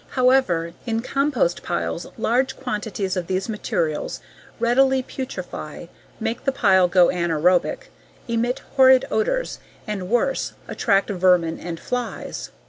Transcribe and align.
However, 0.17 0.73
in 0.87 1.01
compost 1.03 1.61
piles, 1.61 2.07
large 2.17 2.55
quantities 2.57 3.15
of 3.15 3.27
these 3.27 3.47
materials 3.47 4.19
readily 4.59 5.03
putrefy, 5.03 5.89
make 6.19 6.43
the 6.43 6.51
pile 6.51 6.87
go 6.87 7.09
anaerobic, 7.09 7.91
emit 8.27 8.63
horrid 8.77 9.05
odors, 9.11 9.59
and 9.85 10.09
worse, 10.09 10.53
attract 10.67 11.11
vermin 11.11 11.59
and 11.59 11.79
flies. 11.79 12.49